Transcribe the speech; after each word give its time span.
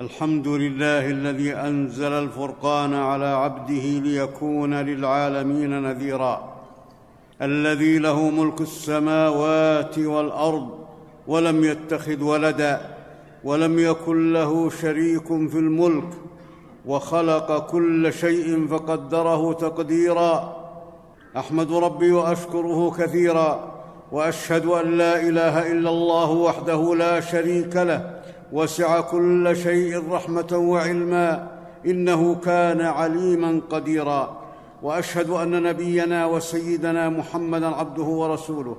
الحمد 0.00 0.48
لله 0.48 1.10
الذي 1.10 1.54
أنزل 1.54 2.12
الفرقان 2.12 2.94
على 2.94 3.26
عبده 3.26 3.84
ليكون 4.08 4.74
للعالمين 4.74 5.82
نذيرا 5.82 6.52
الذي 7.42 7.98
له 7.98 8.30
ملك 8.30 8.60
السماوات 8.60 9.98
والأرض 9.98 10.68
ولم 11.26 11.64
يتخذ 11.64 12.22
ولدا 12.22 12.80
ولم 13.44 13.78
يكن 13.78 14.32
له 14.32 14.70
شريك 14.70 15.26
في 15.26 15.58
الملك 15.58 16.08
وخلق 16.86 17.66
كل 17.66 18.12
شيء 18.12 18.66
فقدره 18.66 19.52
تقديرا. 19.52 20.56
أحمد 21.36 21.72
ربي 21.72 22.12
وأشكره 22.12 22.90
كثيرا 22.98 23.72
وأشهد 24.12 24.66
أن 24.66 24.98
لا 24.98 25.20
إله 25.20 25.72
إلا 25.72 25.90
الله 25.90 26.30
وحده 26.30 26.94
لا 26.94 27.20
شريك 27.20 27.76
له 27.76 28.19
وسع 28.52 29.00
كل 29.00 29.56
شيء 29.56 30.10
رحمة 30.10 30.52
وعلما 30.52 31.48
إنه 31.86 32.34
كان 32.34 32.80
عليما 32.80 33.60
قديرا. 33.70 34.36
وأشهد 34.82 35.30
أن 35.30 35.62
نبينا 35.62 36.26
وسيدنا 36.26 37.08
محمدا 37.08 37.66
عبده 37.66 38.02
ورسوله. 38.02 38.76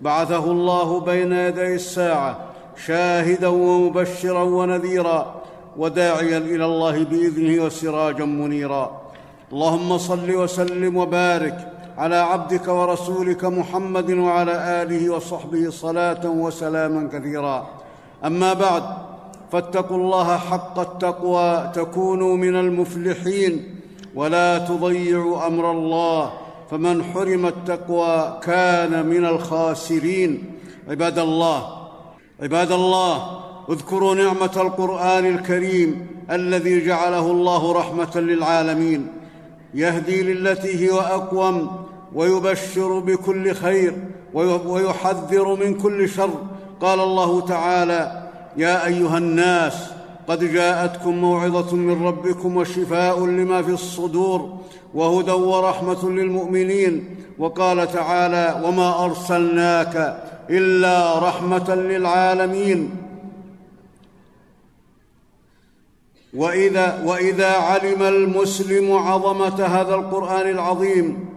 بعثه 0.00 0.44
الله 0.44 1.00
بين 1.00 1.32
يدي 1.32 1.74
الساعة 1.74 2.38
شاهدا 2.86 3.48
ومبشرا 3.48 4.42
ونذيرا 4.42 5.34
وداعيا 5.76 6.38
إلى 6.38 6.64
الله 6.64 7.04
بإذنه 7.04 7.64
وسراجا 7.64 8.24
منيرا. 8.24 9.00
اللهم 9.52 9.98
صل 9.98 10.34
وسلم 10.34 10.96
وبارك 10.96 11.72
على 11.98 12.16
عبدك 12.16 12.68
ورسولك 12.68 13.44
محمد 13.44 14.10
وعلى 14.10 14.82
آله 14.82 15.10
وصحبه 15.10 15.70
صلاة 15.70 16.26
وسلاما 16.26 17.08
كثيرا. 17.12 17.66
أما 18.24 18.52
بعد 18.52 18.82
فاتقوا 19.52 19.96
الله 19.96 20.36
حق 20.36 20.78
التقوى 20.78 21.70
تكونوا 21.74 22.36
من 22.36 22.56
المفلحين. 22.56 23.80
ولا 24.14 24.58
تضيعوا 24.58 25.46
أمر 25.46 25.70
الله. 25.70 26.32
فمن 26.70 27.04
حرم 27.04 27.46
التقوى 27.46 28.40
كان 28.42 29.06
من 29.06 29.26
الخاسرين. 29.26 30.44
عباد 30.88 31.18
الله 31.18 31.86
عباد 32.42 32.72
الله 32.72 33.40
اذكروا 33.70 34.14
نعمة 34.14 34.50
القرآن 34.56 35.26
الكريم 35.26 36.06
الذي 36.30 36.86
جعله 36.86 37.30
الله 37.30 37.72
رحمة 37.72 38.16
للعالمين. 38.16 39.06
يهدي 39.74 40.22
للتي 40.22 40.86
هي 40.86 40.92
أقوم 40.92 41.86
ويبشر 42.14 42.98
بكل 42.98 43.54
خير 43.54 43.94
ويحذر 44.34 45.54
من 45.54 45.74
كل 45.74 46.08
شر. 46.08 46.30
قال 46.80 47.00
الله 47.00 47.40
تعالى 47.40 48.25
يا 48.56 48.86
أيها 48.86 49.18
الناس 49.18 49.90
قد 50.28 50.44
جاءتكم 50.44 51.16
موعظة 51.16 51.76
من 51.76 52.06
ربكم 52.06 52.56
وشفاء 52.56 53.26
لما 53.26 53.62
في 53.62 53.70
الصدور 53.70 54.58
وهدى 54.94 55.30
ورحمة 55.30 56.10
للمؤمنين. 56.10 57.16
وقال 57.38 57.92
تعالى 57.92 58.60
وما 58.64 59.04
أرسلناك 59.04 60.22
إلا 60.50 61.18
رحمة 61.18 61.74
للعالمين 61.74 62.90
وإذا 66.34 67.02
وإذا 67.04 67.52
علم 67.52 68.02
المسلم 68.02 68.92
عظمة 68.92 69.64
هذا 69.64 69.94
القرآن 69.94 70.50
العظيم 70.50 71.28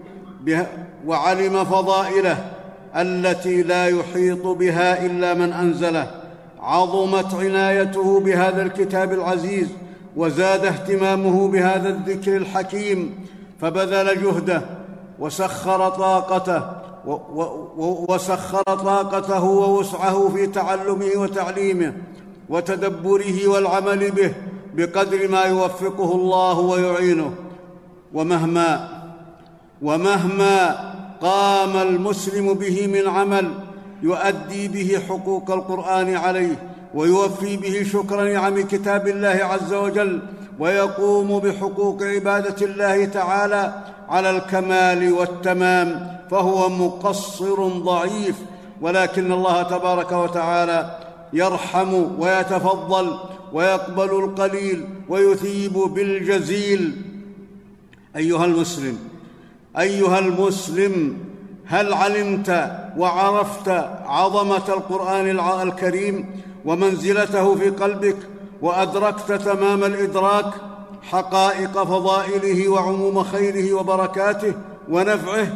وعلم 1.05 1.63
فضائله 1.63 2.51
التي 2.95 3.63
لا 3.63 3.87
يحيط 3.87 4.45
بها 4.47 5.05
إلا 5.05 5.33
من 5.33 5.53
أنزله. 5.53 6.18
عظمت 6.61 7.33
عنايته 7.33 8.19
بهذا 8.19 8.61
الكتاب 8.61 9.13
العزيز 9.13 9.67
وزاد 10.15 10.65
اهتمامه 10.65 11.47
بهذا 11.47 11.89
الذكر 11.89 12.37
الحكيم 12.37 13.27
فبذل 13.61 14.23
جهده 14.23 14.61
وسخر 15.19 15.89
طاقته 15.89 16.63
وسخر 18.09 18.63
طاقته 18.63 19.43
ووسعه 19.43 20.29
في 20.29 20.47
تعلمه 20.47 21.09
وتعليمه 21.15 21.93
وتدبره 22.49 23.47
والعمل 23.47 24.11
به 24.11 24.33
بقدر 24.73 25.27
ما 25.27 25.43
يوفقه 25.43 26.15
الله 26.15 26.59
ويعينه. 26.59 27.33
ومهما 28.13 28.89
ومهما 29.81 30.89
قام 31.21 31.77
المسلم 31.77 32.53
به 32.53 32.87
من 32.87 33.07
عمل 33.07 33.51
يؤدي 34.03 34.67
به 34.67 34.99
حقوق 35.09 35.51
القرآن 35.51 36.15
عليه 36.15 36.55
ويوفي 36.93 37.57
به 37.57 37.83
شكر 37.83 38.33
نعم 38.33 38.61
كتاب 38.61 39.07
الله 39.07 39.39
عز 39.43 39.73
وجل 39.73 40.21
ويقوم 40.59 41.39
بحقوق 41.39 42.03
عبادة 42.03 42.65
الله 42.65 43.05
تعالى 43.05 43.73
على 44.09 44.29
الكمال 44.29 45.13
والتمام 45.13 46.17
فهو 46.31 46.69
مقصر 46.69 47.67
ضعيف. 47.67 48.35
ولكن 48.81 49.31
الله 49.31 49.63
تبارك 49.63 50.11
وتعالى 50.11 50.99
يرحم 51.33 51.93
ويتفضل 52.19 53.19
ويقبل 53.53 54.23
القليل 54.23 54.85
ويثيب 55.09 55.73
بالجزيل. 55.73 57.01
أيها 58.15 58.45
المسلم 58.45 58.97
أيها 59.79 60.19
المسلم 60.19 61.17
هل 61.69 61.93
علمت 61.93 62.71
وعرفت 62.97 63.69
عظمة 64.05 64.67
القرآن 64.69 65.39
الكريم 65.61 66.41
ومنزلته 66.65 67.55
في 67.55 67.69
قلبك 67.69 68.17
وأدركت 68.61 69.31
تمام 69.31 69.83
الإدراك 69.83 70.53
حقائق 71.03 71.83
فضائله 71.83 72.69
وعموم 72.69 73.23
خيره 73.23 73.73
وبركاته 73.73 74.53
ونفعه؟ 74.89 75.47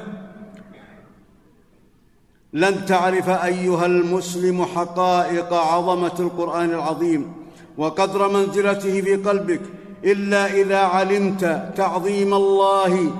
لن 2.53 2.85
تعرف 2.85 3.29
أيها 3.29 3.85
المسلم 3.85 4.65
حقائق 4.65 5.53
عظمة 5.53 6.13
القرآن 6.19 6.69
العظيم 6.69 7.33
وقدر 7.77 8.29
منزلته 8.29 9.01
في 9.01 9.15
قلبك 9.15 9.61
إلا 10.03 10.53
إذا 10.53 10.77
علمت 10.77 11.73
تعظيم 11.77 12.33
الله 12.33 13.11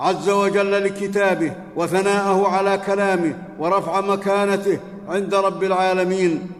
عز 0.00 0.28
وجل 0.28 0.84
لكتابه 0.84 1.52
وثناءه 1.76 2.48
على 2.48 2.78
كلامه 2.86 3.34
ورفع 3.58 4.00
مكانته 4.00 4.78
عند 5.08 5.34
رب 5.34 5.62
العالمين. 5.62 6.50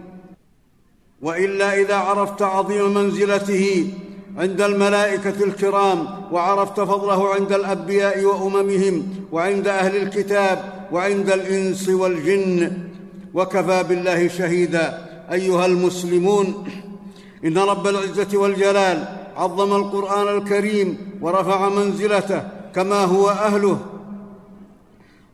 وإلا 1.23 1.75
إذا 1.81 1.95
عرفت 1.95 2.43
عظيم 2.43 2.95
منزلته 2.95 3.93
عند 4.39 4.61
الملائكة 4.61 5.45
الكرام 5.45 6.09
وعرفت 6.33 6.81
فضله 6.81 7.35
عند 7.35 7.53
الأنبياء 7.53 8.25
وأممهم 8.25 9.09
وعند 9.33 9.69
أهل 9.69 9.97
الكتاب 9.97 10.89
وعند 10.93 11.31
الإنس 11.31 11.89
والجن 11.89 12.73
وكفى 13.35 13.83
بالله 13.83 14.29
شهيدا. 14.29 15.07
أيها 15.33 15.67
المسلمون 15.67 16.65
إن 17.45 17.59
رب 17.59 17.87
العزة 17.87 18.39
والجلال 18.39 19.05
عظم 19.37 19.77
القرآن 19.77 20.37
الكريم 20.37 20.99
ورفع 21.21 21.69
منزلته 21.69 22.43
كما 22.75 23.05
هو 23.05 23.31
أهله 23.31 23.79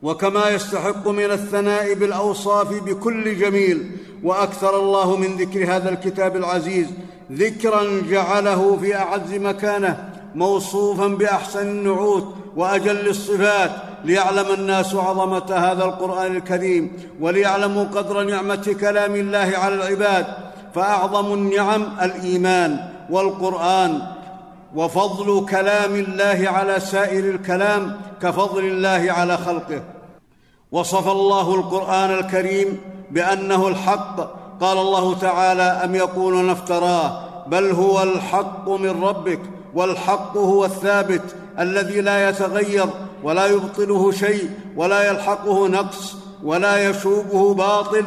وكما 0.03 0.49
يستحق 0.49 1.07
من 1.07 1.31
الثناء 1.31 1.93
بالأوصاف 1.93 2.83
بكل 2.83 3.37
جميل 3.39 3.91
وأكثر 4.23 4.79
الله 4.79 5.17
من 5.17 5.35
ذكر 5.35 5.75
هذا 5.75 5.89
الكتاب 5.89 6.35
العزيز 6.35 6.87
ذكرا 7.31 8.01
جعله 8.09 8.77
في 8.81 8.95
أعز 8.95 9.33
مكانه 9.33 10.09
موصوفا 10.35 11.07
بأحسن 11.07 11.67
النعوت 11.67 12.33
وأجل 12.55 13.07
الصفات 13.07 13.71
ليعلم 14.05 14.51
الناس 14.53 14.95
عظمة 14.95 15.55
هذا 15.55 15.85
القرآن 15.85 16.35
الكريم 16.35 16.91
وليعلموا 17.19 17.83
قدر 17.83 18.23
نعمة 18.23 18.75
كلام 18.81 19.15
الله 19.15 19.53
على 19.57 19.75
العباد 19.75 20.25
فأعظم 20.75 21.33
النعم 21.33 21.83
الإيمان 22.01 22.79
والقرآن. 23.09 24.01
وفضل 24.75 25.45
كلام 25.45 25.95
الله 25.95 26.49
على 26.49 26.79
سائر 26.79 27.25
الكلام 27.25 28.01
كفضل 28.21 28.65
الله 28.65 29.11
على 29.11 29.37
خلقه. 29.37 29.81
وصف 30.71 31.07
الله 31.07 31.55
القرآن 31.55 32.11
الكريم 32.11 32.81
بأنه 33.11 33.67
الحق. 33.67 34.37
قال 34.61 34.77
الله 34.77 35.15
تعالى 35.19 35.63
أم 35.63 35.95
يقولون 35.95 36.49
افتراه؟ 36.49 37.27
بل 37.47 37.71
هو 37.71 38.03
الحق 38.03 38.69
من 38.69 39.03
ربك 39.03 39.39
والحق 39.73 40.37
هو 40.37 40.65
الثابت 40.65 41.35
الذي 41.59 42.01
لا 42.01 42.29
يتغير 42.29 42.85
ولا 43.23 43.45
يبطله 43.45 44.11
شيء 44.11 44.49
ولا 44.75 45.11
يلحقه 45.11 45.67
نقص 45.67 46.15
ولا 46.43 46.89
يشوبه 46.89 47.53
باطل. 47.53 48.05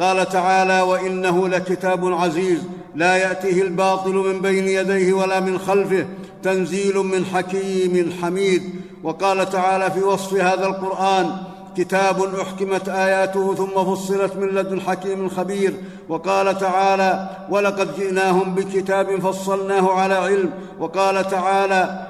قال 0.00 0.28
تعالى 0.28 0.80
وإنه 0.80 1.48
لكتاب 1.48 2.12
عزيز 2.14 2.62
لا 2.94 3.16
يأتيه 3.16 3.62
الباطل 3.62 4.14
من 4.14 4.40
بين 4.40 4.68
يديه 4.68 5.12
ولا 5.12 5.40
من 5.40 5.58
خلفه 5.58 6.06
تنزيل 6.42 6.96
من 6.96 7.24
حكيم 7.24 8.12
حميد. 8.22 8.62
وقال 9.02 9.50
تعالى 9.50 9.90
في 9.90 10.00
وصف 10.00 10.34
هذا 10.34 10.66
القرآن 10.66 11.30
كتاب 11.76 12.34
أحكمت 12.34 12.88
آياته 12.88 13.54
ثم 13.54 13.94
فصلت 13.94 14.36
من 14.36 14.48
لدن 14.48 14.80
حكيم 14.80 15.28
خبير. 15.28 15.74
وقال 16.08 16.58
تعالى 16.58 17.28
ولقد 17.50 17.96
جئناهم 17.96 18.54
بكتاب 18.54 19.20
فصلناه 19.20 19.92
على 19.92 20.14
علم. 20.14 20.50
وقال 20.80 21.28
تعالى 21.30 22.06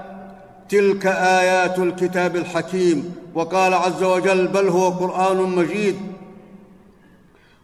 تلك 0.68 1.06
آيات 1.06 1.78
الكتاب 1.78 2.36
الحكيم. 2.36 3.14
وقال 3.34 3.74
عز 3.74 4.02
وجل 4.02 4.48
بل 4.48 4.68
هو 4.68 4.88
قرآن 4.88 5.36
مجيد. 5.36 5.96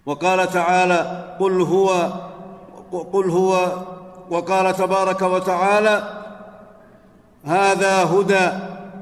وقال 0.07 0.51
تعالى 0.51 1.25
قل 1.41 1.61
هو 1.63 2.13
قل 3.13 3.31
هو 3.31 3.73
وقال 4.31 4.77
تبارك 4.77 5.23
وتعالى 5.23 6.03
هذا 7.45 8.05
هدى. 8.05 8.49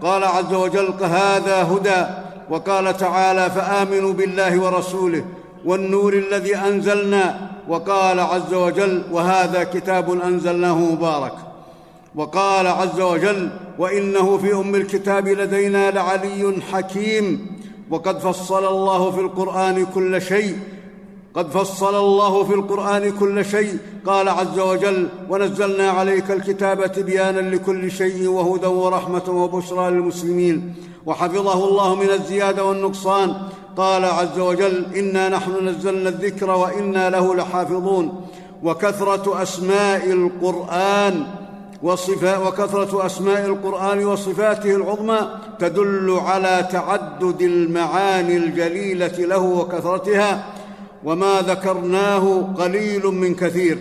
قال 0.03 0.25
عز 0.25 0.55
وجل 0.55 0.95
هذا 1.03 1.63
هدى. 1.63 2.07
وقال 2.51 2.97
تعالى 2.97 3.51
فآمنوا 3.51 4.13
بالله 4.13 4.63
ورسوله 4.63 5.25
والنور 5.65 6.13
الذي 6.13 6.57
أنزلنا. 6.57 7.51
وقال 7.69 8.21
عز 8.21 8.55
وجل 8.55 9.03
وهذا 9.13 9.65
كتاب 9.65 10.11
أنزلناه 10.11 10.75
مبارك. 10.75 11.35
وقال 12.15 12.67
عز 12.67 13.01
وجل 13.01 13.51
وإنه 13.79 14.39
في 14.39 14.55
أم 14.55 14.75
الكتاب 14.75 15.29
لدينا 15.29 15.91
لعلي 15.91 16.63
حكيم. 16.73 17.57
وقد 17.91 18.19
فصل 18.19 18.69
الله 18.69 19.11
في 19.11 19.21
القرآن 19.21 19.87
كل 19.87 20.23
شيء. 20.23 20.59
قد 21.35 21.51
فصل 21.51 21.95
الله 21.95 22.45
في 22.45 22.55
القرآن 22.55 23.13
كل 23.13 23.45
شيء. 23.45 23.79
قال 24.07 24.29
عز 24.29 24.59
وجل 24.59 25.09
ونزلنا 25.31 25.91
عليك 25.91 26.31
الكتاب 26.31 26.93
تبيانا 26.93 27.41
لكل 27.57 27.91
شيء 27.91 28.29
وهدى 28.29 28.67
ورحمة 28.67 29.23
وبشرى 29.29 29.91
للمسلمين. 29.91 30.75
وحفظه 31.07 31.69
الله 31.69 31.95
من 31.95 32.11
الزيادة 32.11 32.65
والنقصان. 32.65 33.35
قال 33.77 34.05
عز 34.05 34.39
وجل 34.39 34.87
إنا 34.97 35.29
نحن 35.29 35.69
نزلنا 35.69 36.09
الذكر 36.09 36.51
وإنا 36.51 37.11
له 37.11 37.35
لحافظون. 37.35 38.21
وكثرة 38.63 39.43
أسماء 39.43 40.13
القرآن 40.13 41.25
وصفا 41.83 42.39
وكثرة 42.39 43.07
أسماء 43.07 43.47
القرآن 43.47 44.05
وصفاته 44.05 44.77
العظمى 44.77 45.29
تدل 45.59 46.21
على 46.27 46.69
تعدد 46.73 47.43
المعاني 47.43 48.37
الجليلة 48.37 49.07
له 49.19 49.39
وكثرتها. 49.39 50.52
وما 51.05 51.41
ذكرناه 51.41 52.49
قليل 52.59 53.07
من 53.07 53.35
كثير. 53.35 53.79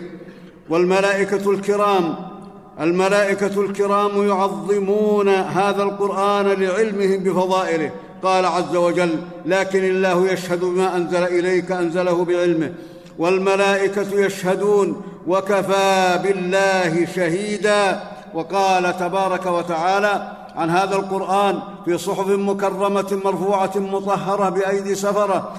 والملائكة 0.69 1.51
الكرام 1.51 2.15
الملائكة 2.81 3.62
الكرام 3.62 4.27
يعظمون 4.27 5.29
هذا 5.29 5.83
القرآن 5.83 6.45
لعلمهم 6.45 7.23
بفضائله. 7.23 7.91
قال 8.23 8.45
عز 8.45 8.75
وجل 8.75 9.15
لكن 9.45 9.83
الله 9.83 10.31
يشهد 10.31 10.59
بما 10.59 10.95
أنزل 10.95 11.23
إليك 11.23 11.71
أنزله 11.71 12.25
بعلمه. 12.25 12.71
والملائكة 13.19 14.07
يشهدون 14.13 15.01
وكفى 15.27 16.19
بالله 16.23 17.06
شهيدا. 17.15 18.01
وقال 18.33 18.97
تبارك 18.97 19.45
وتعالى 19.45 20.31
عن 20.56 20.69
هذا 20.69 20.95
القرآن 20.95 21.59
في 21.85 21.97
صحف 21.97 22.27
مكرمة 22.27 23.19
مرفوعة 23.25 23.71
مطهرة 23.75 24.50
بأيدي 24.50 24.95
سفرة 24.95 25.53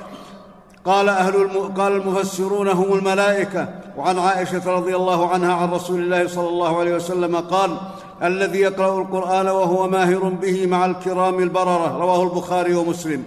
قال 0.84 1.08
أهل 1.08 1.36
الم... 1.36 1.58
قال 1.76 1.92
المفسرون 1.92 2.68
هم 2.68 2.92
الملائكة. 2.92 3.68
وعن 3.96 4.18
عائشة 4.18 4.70
رضي 4.70 4.96
الله 4.96 5.28
عنها 5.28 5.54
عن 5.54 5.70
رسول 5.70 6.00
الله 6.00 6.28
صلى 6.28 6.48
الله 6.48 6.78
عليه 6.78 6.94
وسلم 6.94 7.36
قال 7.36 7.76
الذي 8.22 8.58
يقرأ 8.58 9.00
القرآن 9.00 9.46
وهو 9.46 9.88
ماهر 9.88 10.18
به 10.18 10.66
مع 10.66 10.86
الكرام 10.86 11.38
البررة. 11.38 11.98
رواه 11.98 12.22
البخاري 12.22 12.74
ومسلم. 12.74 13.22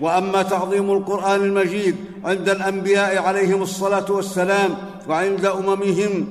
وأما 0.00 0.42
تعظيم 0.42 0.90
القرآن 0.90 1.40
المجيد 1.40 1.96
عند 2.24 2.48
الأنبياء 2.48 3.22
عليهم 3.22 3.62
الصلاة 3.62 4.04
والسلام 4.10 4.74
وعند 5.08 5.44
أممهم 5.44 6.28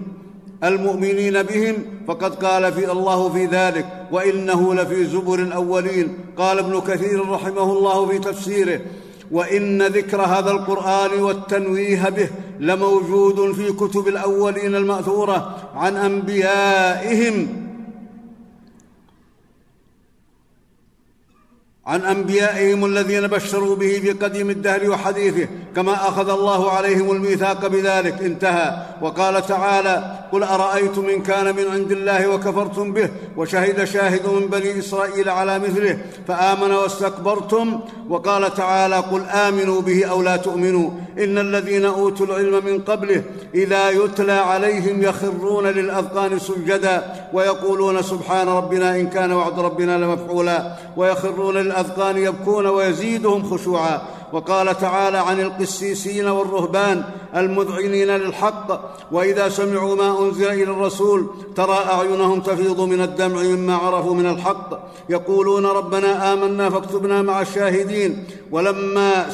المؤمنين 0.63 1.43
بهم 1.43 1.75
فقد 2.07 2.45
قال 2.45 2.73
في 2.73 2.91
الله 2.91 3.29
في 3.29 3.45
ذلك 3.45 3.85
وإنه 4.11 4.73
لفي 4.73 5.05
زبر 5.05 5.39
الأولين. 5.39 6.17
قال 6.37 6.59
ابن 6.59 6.79
كثير 6.79 7.29
رحمه 7.29 7.63
الله 7.63 8.05
في 8.05 8.19
تفسيره 8.19 8.81
وإن 9.31 9.81
ذكر 9.81 10.21
هذا 10.21 10.51
القرآن 10.51 11.21
والتنويه 11.21 12.09
به 12.09 12.29
لموجود 12.59 13.51
في 13.55 13.71
كتب 13.71 14.07
الأولين 14.07 14.75
المأثورة 14.75 15.55
عن 15.75 15.95
أنبيائهم 15.95 17.66
عن 21.87 22.01
أنبيائهم 22.01 22.85
الذين 22.85 23.27
بشروا 23.27 23.75
به 23.75 23.99
في 23.99 24.11
قديم 24.11 24.49
الدهر 24.49 24.89
وحديثه 24.89 25.47
كما 25.75 25.93
أخذ 25.93 26.29
الله 26.29 26.71
عليهم 26.71 27.11
الميثاق 27.11 27.67
بذلك 27.67 28.21
انتهى. 28.21 28.77
وقال 29.01 29.45
تعالى 29.45 30.15
قل 30.31 30.43
أرأيتم 30.43 31.09
إن 31.09 31.21
كان 31.21 31.55
من 31.55 31.67
عند 31.71 31.91
الله 31.91 32.27
وكفرتم 32.27 32.93
به 32.93 33.09
وشهد 33.37 33.83
شاهد 33.83 34.27
من 34.27 34.47
بني 34.47 34.79
إسرائيل 34.79 35.29
على 35.29 35.59
مثله 35.59 35.97
فآمن 36.27 36.71
واستكبرتم؟ 36.71 37.79
وقال 38.09 38.53
تعالى 38.53 38.95
قل 38.95 39.21
آمنوا 39.21 39.81
به 39.81 40.05
أو 40.05 40.21
لا 40.21 40.35
تؤمنوا 40.37 40.89
إن 41.19 41.37
الذين 41.37 41.85
أوتوا 41.85 42.25
العلم 42.25 42.65
من 42.65 42.79
قبله 42.79 43.23
إذا 43.55 43.89
يتلى 43.89 44.31
عليهم 44.31 45.01
يخرون 45.01 45.67
للأذقان 45.67 46.39
سجدا 46.39 47.13
ويقولون 47.33 48.01
سبحان 48.01 48.47
ربنا 48.49 48.95
إن 48.95 49.09
كان 49.09 49.31
وعد 49.31 49.59
ربنا 49.59 49.97
لمفعولا 49.97 50.73
ويخرون 50.97 51.57
للاذقان 51.77 52.17
يبكون 52.17 52.65
ويزيدهم 52.65 53.49
خشوعا. 53.49 54.01
وقال 54.33 54.77
تعالى 54.77 55.17
عن 55.17 55.39
القسيسين 55.39 56.27
والرهبان 56.27 57.03
المذعنين 57.35 58.07
للحق 58.07 58.81
وإذا 59.11 59.49
سمعوا 59.49 59.95
ما 59.95 60.19
أنزل 60.19 60.47
إلى 60.47 60.63
الرسول 60.63 61.29
ترى 61.55 61.77
أعينهم 61.91 62.41
تفيض 62.41 62.81
من 62.81 63.01
الدمع 63.01 63.41
مما 63.41 63.75
عرفوا 63.75 64.13
من 64.13 64.29
الحق. 64.29 64.79
يقولون 65.09 65.65
ربنا 65.65 66.33
آمنا 66.33 66.69
فاكتبنا 66.69 67.21
مع 67.21 67.41
الشاهدين. 67.41 68.23
ولما 68.51 69.25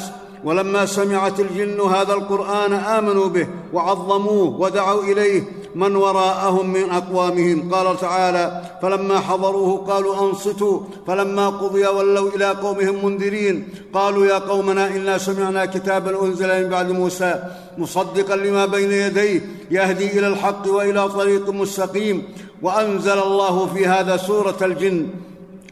ولما 0.43 0.85
سمعت 0.85 1.39
الجن 1.39 1.81
هذا 1.81 2.13
القرآن 2.13 2.73
آمنوا 2.73 3.27
به 3.27 3.47
وعظموه 3.73 4.59
ودعوا 4.59 5.03
إليه 5.03 5.43
من 5.75 5.95
وراءهم 5.95 6.73
من 6.73 6.89
أقوامهم؟ 6.89 7.73
قال 7.73 7.99
تعالى 7.99 8.61
فلما 8.81 9.19
حضروه 9.19 9.85
قالوا 9.87 10.29
أنصتوا. 10.29 10.79
فلما 11.07 11.49
قضي 11.49 11.87
ولوا 11.87 12.29
إلى 12.35 12.45
قومهم 12.45 13.05
منذرين 13.05 13.67
قالوا 13.93 14.25
يا 14.25 14.37
قومنا 14.37 14.87
إنا 14.87 15.17
سمعنا 15.17 15.65
كتابا 15.65 16.25
أنزل 16.25 16.63
من 16.63 16.69
بعد 16.69 16.91
موسى 16.91 17.43
مصدقا 17.77 18.35
لما 18.35 18.65
بين 18.65 18.91
يديه 18.91 19.41
يهدي 19.71 20.19
إلى 20.19 20.27
الحق 20.27 20.67
وإلى 20.67 21.09
طريق 21.09 21.49
مستقيم 21.49 22.23
وأنزل 22.61 23.19
الله 23.19 23.65
في 23.65 23.87
هذا 23.87 24.17
سورة 24.17 24.57
الجن. 24.61 25.07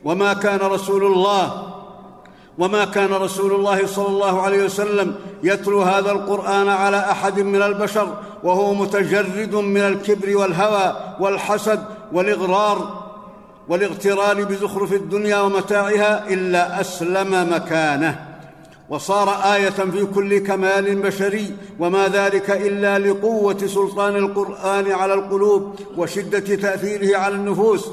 وما 0.03 0.33
كان 0.33 0.59
رسول 0.59 1.03
الله 1.05 1.70
وما 2.57 2.85
كان 2.85 3.13
رسول 3.13 3.51
الله 3.51 3.87
صلى 3.87 4.07
الله 4.07 4.41
عليه 4.41 4.65
وسلم 4.65 5.15
يتلو 5.43 5.81
هذا 5.81 6.11
القرآن 6.11 6.69
على 6.69 6.97
أحد 6.97 7.39
من 7.39 7.61
البشر 7.61 8.17
وهو 8.43 8.73
متجرد 8.73 9.55
من 9.55 9.81
الكبر 9.81 10.37
والهوى 10.37 11.15
والحسد 11.19 11.83
والإغرار 12.13 13.01
والاغترار 13.69 14.43
بزخرف 14.43 14.93
الدنيا 14.93 15.39
ومتاعها 15.39 16.29
إلا 16.29 16.81
أسلم 16.81 17.53
مكانه. 17.53 18.25
وصار 18.89 19.29
آية 19.29 19.69
في 19.69 20.05
كل 20.15 20.37
كمال 20.37 20.95
بشري 20.95 21.55
وما 21.79 22.07
ذلك 22.07 22.51
إلا 22.51 22.99
لقوة 22.99 23.57
سلطان 23.57 24.15
القرآن 24.15 24.91
على 24.91 25.13
القلوب 25.13 25.75
وشدة 25.97 26.55
تأثيره 26.55 27.17
على 27.17 27.35
النفوس. 27.35 27.87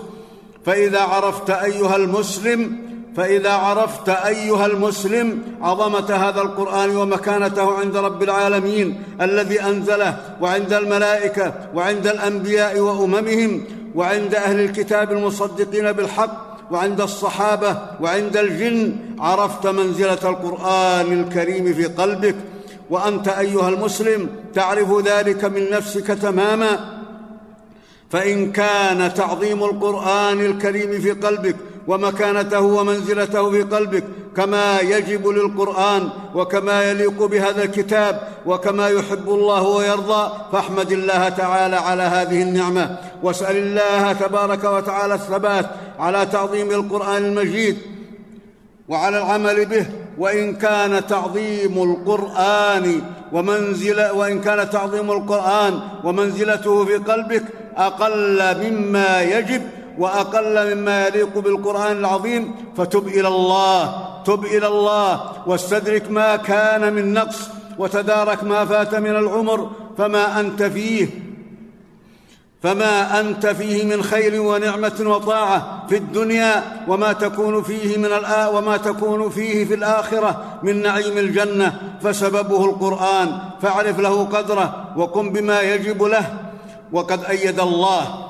فإذا 0.67 1.01
عرفت 1.01 1.51
أيها 1.51 1.97
المسلم 1.97 2.88
فإذا 3.19 3.51
عرفت 3.51 4.09
أيها 4.09 4.67
المسلم 4.67 5.43
عظمه 5.63 6.15
هذا 6.15 6.41
القرآن 6.41 6.97
ومكانته 6.97 7.79
عند 7.79 7.97
رب 7.97 8.23
العالمين 8.23 9.03
الذي 9.21 9.63
أنزله 9.63 10.19
وعند 10.41 10.73
الملائكة 10.73 11.55
وعند 11.75 12.07
الأنبياء 12.07 12.81
وأممهم 12.81 13.65
وعند 13.95 14.35
أهل 14.35 14.61
الكتاب 14.61 15.13
المصدقين 15.13 15.93
بالحق 15.93 16.59
وعند 16.71 17.01
الصحابة 17.01 17.79
وعند 18.01 18.37
الجن 18.37 18.97
عرفت 19.19 19.67
منزلة 19.67 20.31
القرآن 20.31 21.13
الكريم 21.13 21.75
في 21.75 21.85
قلبك. 21.85 22.37
وأنت 22.91 23.29
أيها 23.29 23.69
المسلم 23.69 24.29
تعرف 24.55 25.07
ذلك 25.07 25.45
من 25.45 25.71
نفسك 25.71 26.07
تماما. 26.07 26.99
فإن 28.11 28.53
كان 28.53 29.15
تعظيم 29.15 29.65
القرآن 29.65 30.41
الكريم 30.41 31.01
في 31.01 31.11
قلبك 31.11 31.57
ومكانته 31.89 32.61
ومنزلته 32.61 33.51
في 33.51 33.63
قلبك 33.63 34.05
كما 34.37 34.81
يجب 34.81 35.29
للقرآن 35.29 36.09
وكما 36.35 36.91
يليق 36.91 37.25
بهذا 37.25 37.65
الكتاب 37.65 38.21
وكما 38.47 38.89
يحب 38.89 39.29
الله 39.29 39.63
ويرضى. 39.63 40.33
فاحمد 40.53 40.93
الله 40.93 41.29
تعالى 41.29 41.77
على 41.77 42.03
هذه 42.03 42.43
النعمة. 42.43 42.97
واسأل 43.23 43.57
الله 43.57 44.13
تبارك 44.13 44.65
وتعالى 44.65 45.15
الثبات 45.15 45.67
على 45.99 46.27
تعظيم 46.27 46.71
القرآن 46.71 47.25
المجيد 47.25 47.77
وعلى 48.89 49.19
العمل 49.19 49.67
به. 49.67 49.87
وإن 50.19 50.55
كان 50.55 51.07
تعظيم 51.07 51.83
القرآن 51.83 53.03
ومنزل 53.33 54.11
وإن 54.11 54.41
كان 54.41 54.71
تعظيم 54.71 55.11
القرآن 55.11 55.81
ومنزلته 56.05 56.85
في 56.85 56.97
قلبك 56.97 57.45
أقل 57.77 58.41
مما 58.63 59.23
يجب 59.23 59.63
وأقل 59.99 60.75
مما 60.75 61.07
يليق 61.07 61.39
بالقرآن 61.39 61.97
العظيم 61.97 62.55
فتب 62.77 63.09
إلى 63.09 63.29
الله 63.29 64.09
تب 64.25 64.45
إلى 64.45 64.67
الله 64.67 65.33
واستدرك 65.47 66.11
ما 66.11 66.37
كان 66.37 66.93
من 66.93 67.13
نقص 67.15 67.39
وتدارك 67.79 68.45
ما 68.45 68.65
فات 68.65 68.95
من 68.95 69.17
العمر 69.17 69.71
فما 69.99 70.41
أنت 70.41 70.63
فيه 70.63 71.09
فما 72.63 73.21
أنت 73.21 73.47
فيه 73.47 73.85
من 73.85 74.03
خير 74.03 74.43
ونعمة 74.43 75.01
وطاعة 75.01 75.87
في 75.89 75.97
الدنيا 75.97 76.85
وما 76.89 77.13
تكون 77.13 77.63
فيه 77.63 77.99
من 77.99 78.05
الآ 78.05 78.49
وما 78.49 78.77
تكون 78.77 79.31
فيه 79.31 79.65
في 79.65 79.75
الآخرة 79.75 80.45
من 80.63 80.83
نعيم 80.83 81.19
الجنة 81.19 81.81
فسببه 82.03 82.65
القرآن 82.65 83.39
فاعرف 83.63 83.99
له 83.99 84.25
قدره 84.25 84.95
وقم 84.97 85.31
بما 85.31 85.61
يجب 85.61 86.03
له 86.03 86.35
وقد 86.93 87.25
أيد 87.25 87.61
الله 87.61 88.25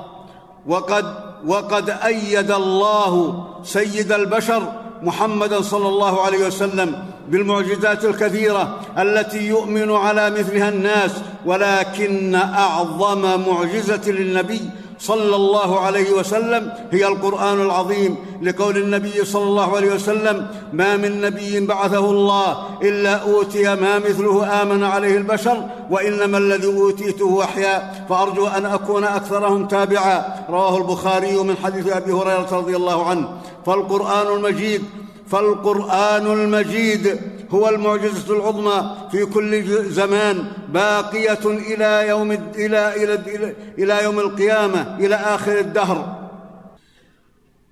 وقد 0.66 1.27
وقد 1.46 1.90
أيد 1.90 2.50
الله 2.50 3.44
سيد 3.64 4.12
البشر 4.12 4.72
محمدا 5.02 5.62
صلى 5.62 5.88
الله 5.88 6.22
عليه 6.22 6.46
وسلم 6.46 7.04
بالمعجزات 7.28 8.04
الكثيرة 8.04 8.80
التي 8.98 9.46
يؤمن 9.46 9.92
على 9.92 10.30
مثلها 10.30 10.68
الناس 10.68 11.10
ولكن 11.46 12.34
أعظم 12.34 13.40
معجزة 13.48 14.10
للنبي 14.10 14.60
صلى 14.98 15.36
الله 15.36 15.80
عليه 15.80 16.12
وسلم 16.12 16.72
هي 16.90 17.06
القرآن 17.06 17.60
العظيم 17.60 18.16
لقول 18.42 18.76
النبي 18.76 19.24
صلى 19.24 19.42
الله 19.44 19.76
عليه 19.76 19.94
وسلم 19.94 20.46
ما 20.72 20.96
من 20.96 21.20
نبي 21.20 21.60
بعثه 21.60 22.10
الله 22.10 22.66
إلا 22.82 23.14
أوتي 23.14 23.74
ما 23.74 23.98
مثله 23.98 24.62
آمن 24.62 24.84
عليه 24.84 25.16
البشر 25.16 25.64
وإنما 25.90 26.38
الذي 26.38 26.66
أوتيته 26.66 27.44
احياء 27.44 28.06
فأرجو 28.08 28.46
أن 28.46 28.66
أكون 28.66 29.04
أكثرهم 29.04 29.68
تابعا 29.68 30.44
رواه 30.50 30.78
البخاري 30.78 31.36
من 31.36 31.56
حديث 31.56 31.88
أبي 31.92 32.12
هريرة 32.12 32.48
رضي 32.52 32.76
الله 32.76 33.06
عنه 33.06 33.28
فالقرآن 33.66 34.36
المجيد 34.36 34.84
فالقرآن 35.26 36.26
المجيد 36.26 37.20
هو 37.50 37.68
المعجزة 37.68 38.36
العظمى 38.36 38.94
في 39.10 39.24
كل 39.26 39.64
زمان 39.90 40.44
باقية 40.68 41.38
إلى 41.44 42.08
يوم 42.08 42.32
إلى 42.32 42.94
إلى 43.04 43.54
إلى 43.78 44.04
يوم 44.04 44.18
القيامة 44.18 44.96
إلى 45.00 45.14
آخر 45.14 45.58
الدهر. 45.58 46.28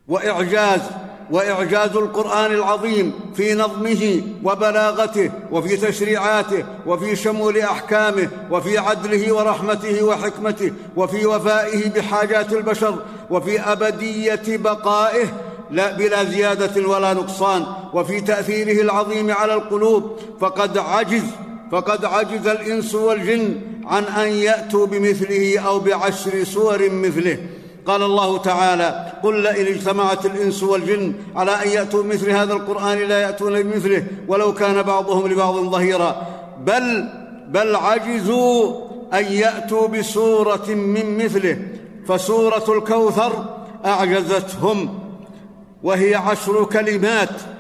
وإعجاز 0.09 0.80
وإعجاز 1.30 1.97
القرآن 1.97 2.52
العظيم 2.52 3.12
في 3.37 3.54
نظمه 3.54 4.23
وبلاغته 4.45 5.30
وفي 5.50 5.76
تشريعاته 5.76 6.64
وفي 6.87 7.16
شمول 7.16 7.59
أحكامه 7.59 8.28
وفي 8.50 8.78
عدله 8.78 9.33
ورحمته 9.35 10.02
وحكمته 10.02 10.73
وفي 10.97 11.26
وفائه 11.26 11.90
بحاجات 11.90 12.52
البشر 12.52 13.02
وفي 13.30 13.61
أبدية 13.61 14.42
بقائه 14.47 15.26
لا 15.70 15.96
بلا 15.96 16.25
زيادة 16.25 16.88
ولا 16.88 17.14
نقصان 17.14 17.66
وفي 17.94 18.20
تأثيره 18.20 18.82
العظيم 18.82 19.30
على 19.30 19.54
القلوب. 19.54 20.18
فقد 20.40 20.78
عجز 20.78 21.25
فقد 21.73 22.04
عجز 22.04 22.46
الإنس 22.46 22.94
والجن 22.94 23.61
عن 23.85 24.04
أن 24.04 24.28
يأتوا 24.28 24.87
بمثله 24.87 25.58
أو 25.58 25.78
بعشر 25.78 26.44
سور 26.44 26.90
مثله. 26.90 27.38
قال 27.87 28.02
الله 28.02 28.38
تعالى 28.38 29.12
قل 29.23 29.42
لئن 29.42 29.66
اجتمعت 29.66 30.26
الإنس 30.26 30.62
والجن 30.62 31.12
على 31.37 31.50
أن 31.50 31.68
يأتوا 31.68 32.02
بمثل 32.02 32.30
هذا 32.30 32.52
القرآن 32.52 32.99
لا 32.99 33.20
يأتون 33.23 33.62
بمثله 33.62 34.04
ولو 34.28 34.54
كان 34.54 34.82
بعضهم 34.82 35.28
لبعض 35.28 35.54
ظهيرا. 35.54 36.26
بل 36.61 37.08
بل 37.49 37.76
عجزوا 37.76 38.75
أن 39.14 39.25
يأتوا 39.25 39.88
بسورة 39.88 40.68
من 40.68 41.25
مثله. 41.25 41.58
فسورة 42.08 42.64
الكوثر 42.68 43.44
أعجزتهم. 43.85 45.05
وهي 45.83 46.14
عشر 46.14 46.64
كلمات. 46.64 47.55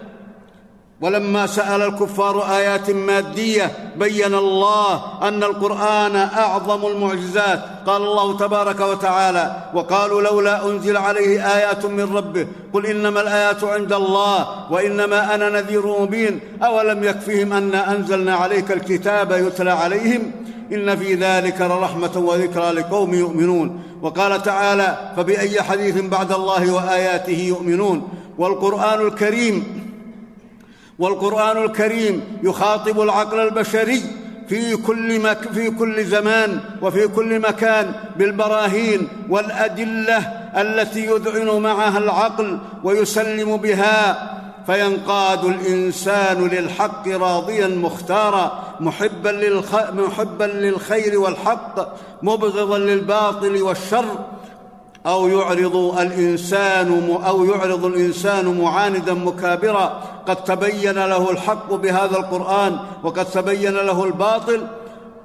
ولما 1.00 1.46
سأل 1.46 1.82
الكفار 1.82 2.56
آيات 2.56 2.90
مادية 2.90 3.72
بين 3.96 4.34
الله 4.34 5.02
أن 5.28 5.42
القرآن 5.42 6.16
أعظم 6.16 6.86
المعجزات. 6.86 7.64
قال 7.86 8.02
الله 8.02 8.36
تبارك 8.36 8.80
وتعالى 8.80 9.56
وقالوا 9.74 10.22
لولا 10.22 10.66
أنزل 10.66 10.96
عليه 10.96 11.56
آيات 11.56 11.86
من 11.86 12.16
ربه 12.16 12.46
قل 12.72 12.86
إنما 12.86 13.20
الآيات 13.20 13.64
عند 13.64 13.92
الله 13.92 14.72
وإنما 14.72 15.34
أنا 15.34 15.50
نذير 15.50 15.86
مبين. 16.00 16.40
أولم 16.62 17.04
يكفهم 17.04 17.52
انا 17.52 17.90
أنزلنا 17.90 18.36
عليك 18.36 18.72
الكتاب 18.72 19.32
يتلى 19.32 19.70
عليهم؟ 19.70 20.32
إن 20.72 20.96
في 20.96 21.14
ذلك 21.14 21.60
لرحمة 21.60 22.16
وذكرى 22.16 22.70
لقوم 22.70 23.14
يؤمنون. 23.14 23.82
وقال 24.02 24.42
تعالى 24.42 25.12
فبأي 25.16 25.62
حديث 25.62 26.00
بعد 26.00 26.32
الله 26.32 26.70
وآياته 26.70 27.38
يؤمنون؟ 27.38 28.08
والقرآن 28.38 29.06
الكريم 29.06 29.75
والقرآن 30.98 31.64
الكريم 31.64 32.38
يخاطب 32.42 33.00
العقل 33.00 33.40
البشري 33.40 34.02
في 34.48 34.76
كل 34.76 35.20
مك 35.20 35.52
في 35.52 35.70
كل 35.70 36.04
زمان 36.04 36.60
وفي 36.82 37.08
كل 37.08 37.40
مكان 37.40 37.92
بالبراهين 38.16 39.08
والأدلة 39.28 40.18
التي 40.56 41.04
يذعن 41.04 41.62
معها 41.62 41.98
العقل 41.98 42.58
ويسلم 42.84 43.56
بها 43.56 44.32
فينقاد 44.66 45.44
الإنسان 45.44 46.48
للحق 46.48 47.08
راضيا 47.08 47.68
مختارا 47.68 48.76
محبا, 48.80 49.28
للخ... 49.28 49.74
محبا 49.92 50.44
للخير 50.44 51.18
والحق 51.18 51.88
مبغضا 52.22 52.78
للباطل 52.78 53.62
والشر 53.62 54.04
أو 55.06 55.28
يعرض 55.28 55.76
الإنسان 55.98 57.18
أو 57.26 57.44
يعرض 57.44 57.84
الإنسان 57.84 58.60
معاندا 58.60 59.14
مكابرا. 59.14 60.02
قد 60.28 60.44
تبين 60.44 60.94
له 60.94 61.30
الحق 61.30 61.74
بهذا 61.74 62.16
القرآن 62.16 62.76
وقد 63.04 63.24
تبين 63.24 63.74
له 63.74 64.04
الباطل 64.04 64.66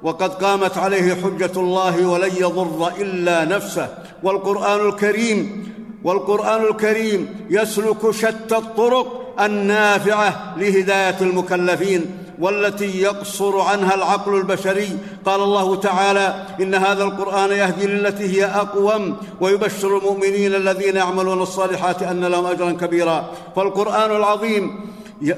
وقد 0.02 0.34
قامت 0.34 0.78
عليه 0.78 1.14
حجة 1.14 1.52
الله 1.56 2.06
ولن 2.06 2.30
يضر 2.36 2.92
إلا 3.00 3.44
نفسه. 3.44 3.88
والقرآن 4.22 4.88
الكريم 4.88 5.72
والقرآن 6.04 6.62
الكريم 6.62 7.46
يسلك 7.50 8.10
شتى 8.10 8.56
الطرق 8.56 9.34
النافعة 9.40 10.54
لهداية 10.56 11.16
المكلفين. 11.20 12.21
والتي 12.40 13.02
يقصر 13.02 13.60
عنها 13.60 13.94
العقل 13.94 14.34
البشري. 14.34 14.98
قال 15.26 15.42
الله 15.42 15.76
تعالى 15.76 16.46
إن 16.60 16.74
هذا 16.74 17.04
القرآن 17.04 17.50
يهدي 17.50 17.86
للتي 17.86 18.24
هي 18.24 18.44
أقوم 18.44 19.16
ويبشر 19.40 19.98
المؤمنين 19.98 20.54
الذين 20.54 20.96
يعملون 20.96 21.42
الصالحات 21.42 22.02
أن 22.02 22.24
لهم 22.24 22.46
أجرا 22.46 22.72
كبيرا. 22.72 23.30
فالقرآن 23.56 24.10
العظيم 24.16 24.92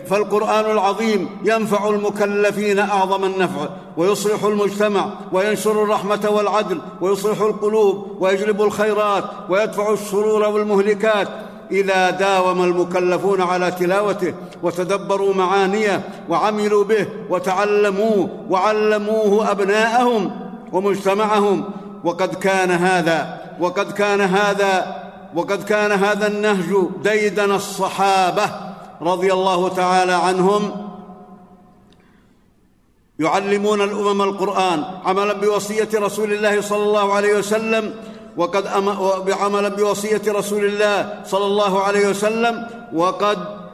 فالقرآن 0.07 0.71
العظيم 0.71 1.29
ينفع 1.45 1.89
المكلفين 1.89 2.79
أعظم 2.79 3.25
النفع 3.25 3.69
ويصلح 3.97 4.45
المجتمع 4.45 5.11
وينشر 5.33 5.83
الرحمة 5.83 6.29
والعدل 6.31 6.81
ويصلح 7.01 7.41
القلوب 7.41 8.17
ويجلب 8.21 8.63
الخيرات 8.63 9.25
ويدفع 9.49 9.93
الشرور 9.93 10.43
والمهلكات 10.43 11.29
إذا 11.71 12.11
داوم 12.11 12.65
المكلفون 12.65 13.41
على 13.41 13.71
تلاوته 13.71 14.35
وتدبروا 14.63 15.35
معانيه 15.35 16.09
وعملوا 16.29 16.85
به 16.85 17.07
وتعلموه 17.31 18.29
وعلموه 18.51 19.51
أبناءهم 19.51 20.31
ومجتمعهم. 20.73 21.65
وقد 22.05 22.35
كان 22.35 22.71
هذا 22.71 23.41
وقد 23.61 23.93
كان 23.93 24.21
هذا 24.21 25.05
وقد 25.35 25.63
كان 25.63 25.93
هذا 25.93 26.27
النهج 26.27 26.75
ديدن 27.03 27.53
الصحابة 27.53 28.51
رضي 29.03 29.33
الله 29.33 29.69
تعالى 29.69 30.13
عنهم. 30.13 30.85
يعلمون 33.19 33.81
الأمم 33.81 34.23
القرآن 34.23 34.85
عملا 35.05 35.33
بوصية 35.33 35.89
رسول 35.95 36.33
الله 36.33 36.61
صلى 36.61 36.83
الله 36.83 37.13
عليه 37.13 37.39
وسلم 37.39 37.95
وقد 38.37 38.67
عملا 39.41 39.69
بوصية 39.69 40.23
رسول 40.29 40.65
الله 40.65 41.21
صلى 41.25 41.47
الله 41.47 41.83
عليه 41.83 42.09
وسلم 42.09 42.67
وقد 42.93 43.65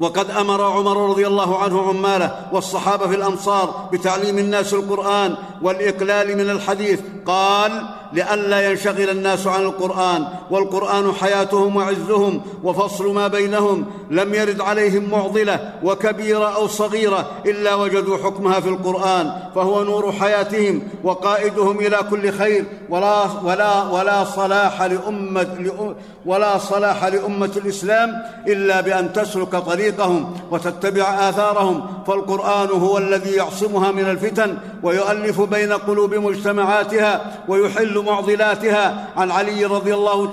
وقد 0.00 0.30
أمر 0.30 0.62
عمر 0.62 1.10
رضي 1.10 1.26
الله 1.26 1.58
عنه 1.58 1.88
عماله 1.88 2.46
والصحابة 2.52 3.06
في 3.06 3.14
الأمصار 3.14 3.88
بتعليم 3.92 4.38
الناس 4.38 4.74
القرآن 4.74 5.36
والإقلال 5.62 6.36
من 6.38 6.50
الحديث. 6.50 7.00
قال 7.26 7.88
لئلا 8.12 8.70
ينشغل 8.70 9.10
الناس 9.10 9.46
عن 9.46 9.62
القرآن 9.62 10.24
والقرآن 10.50 11.12
حياتهم 11.12 11.76
وعزهم 11.76 12.42
وفصل 12.64 13.14
ما 13.14 13.28
بينهم 13.28 13.86
لم 14.10 14.34
يرد 14.34 14.60
عليهم 14.60 15.10
معضلة 15.10 15.72
وكبيرة 15.82 16.54
أو 16.54 16.66
صغيرة 16.66 17.30
إلا 17.46 17.74
وجدوا 17.74 18.16
حكمها 18.16 18.60
في 18.60 18.68
القرآن 18.68 19.32
فهو 19.54 19.84
نور 19.84 20.12
حياتهم 20.12 20.82
وقائدهم 21.04 21.78
إلى 21.78 21.98
كل 22.10 22.32
خير. 22.32 22.64
ولا 22.88 23.24
ولا 23.44 23.82
ولا 23.82 24.24
صلاح 24.24 24.82
لأمة 24.82 25.94
ولا 26.26 26.58
صلاح 26.58 27.04
لأمة 27.04 27.50
الإسلام 27.56 28.22
إلا 28.46 28.80
بأن 28.80 29.12
تسلك 29.12 29.50
طريق 29.50 29.78
طريقهم 29.78 30.36
وتتبع 30.50 31.28
آثارهم. 31.28 31.86
فالقرآن 32.06 32.68
هو 32.68 32.98
الذي 32.98 33.30
يعصمها 33.30 33.92
من 33.92 34.10
الفتن 34.10 34.56
ويؤلف 34.82 35.40
بين 35.40 35.72
قلوب 35.72 36.14
مجتمعاتها 36.14 37.42
ويحل 37.48 37.97
معضلاتها. 37.98 39.08
عن 39.16 39.30
علي 39.30 39.64
رضي 39.64 39.94
الله 39.94 40.30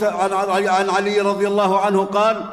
عن 0.67 0.89
علي 0.89 1.21
رضي 1.21 1.47
الله 1.47 1.79
عنه 1.79 2.05
قال 2.05 2.43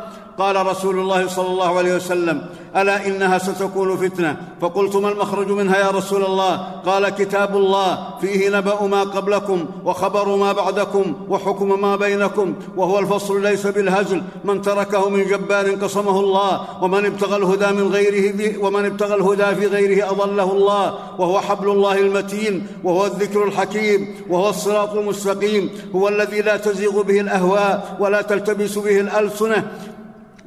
قال 0.43 0.67
رسول 0.67 0.99
الله 0.99 1.29
صلى 1.29 1.47
الله 1.47 1.79
عليه 1.79 1.95
وسلم 1.95 2.47
ألا 2.77 3.07
إنها 3.07 3.39
ستكون 3.39 3.97
فتنة؟ 3.97 4.37
فقلت 4.61 4.97
ما 4.97 5.09
المخرج 5.09 5.51
منها 5.51 5.79
يا 5.79 5.91
رسول 5.91 6.25
الله؟ 6.25 6.57
قال 6.87 7.09
كتاب 7.09 7.57
الله 7.57 7.99
فيه 8.21 8.49
نبأ 8.57 8.83
ما 8.87 9.03
قبلكم 9.03 9.67
وخبر 9.85 10.37
ما 10.37 10.53
بعدكم 10.53 11.15
وحكم 11.29 11.81
ما 11.81 11.97
بينكم 11.97 12.55
وهو 12.77 12.99
الفصل 12.99 13.43
ليس 13.43 13.67
بالهزل. 13.67 14.23
من 14.45 14.63
تركه 14.63 15.09
من 15.09 15.27
جبار 15.27 15.71
قصمه 15.71 16.21
الله 16.21 16.83
ومن 16.83 17.07
ابتغى 17.07 17.37
الهدى 17.37 17.73
من 17.73 17.93
غيره 17.93 18.65
ومن 18.65 18.85
ابتغى 18.85 19.15
الهدى 19.15 19.55
في 19.61 19.67
غيره 19.67 20.11
أضله 20.11 20.53
الله 20.53 20.99
وهو 21.19 21.41
حبل 21.41 21.69
الله 21.71 21.99
المتين 21.99 22.67
وهو 22.85 23.07
الذكر 23.07 23.45
الحكيم 23.45 24.15
وهو 24.31 24.49
الصراط 24.49 24.95
المستقيم 24.95 25.71
هو 25.95 26.09
الذي 26.09 26.41
لا 26.41 26.57
تزيغ 26.57 27.03
به 27.03 27.21
الأهواء 27.21 27.97
ولا 28.01 28.23
تلتبس 28.23 28.79
به 28.79 29.01
الألسنة. 29.01 29.71